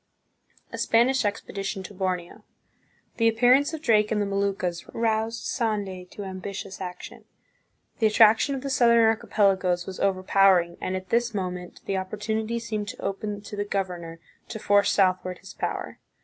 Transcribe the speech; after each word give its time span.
A 0.73 0.79
Spanish 0.79 1.23
Expedition 1.25 1.83
to 1.83 1.93
Borneo. 1.93 2.43
The 3.17 3.27
appearance 3.27 3.71
of 3.71 3.83
Drake 3.83 4.11
in 4.11 4.17
the 4.17 4.25
Moluccas 4.25 4.83
roused 4.95 5.43
Sande 5.43 6.09
to 6.09 6.23
ambitious 6.23 6.81
action. 6.81 7.25
The 7.99 8.07
attraction 8.07 8.55
of 8.55 8.61
the 8.61 8.71
southern 8.71 8.97
archipelagoes 9.05 9.85
was 9.85 9.99
over 9.99 10.23
powering, 10.23 10.75
and 10.81 10.95
at 10.95 11.09
this 11.09 11.35
moment 11.35 11.81
the 11.85 11.97
opportunity 11.97 12.57
seemed 12.57 12.87
to 12.87 12.99
open 13.03 13.41
to 13.41 13.55
the 13.55 13.63
governor 13.63 14.19
to 14.47 14.57
force 14.57 14.91
southward 14.91 15.37
his 15.37 15.53
power. 15.53 15.99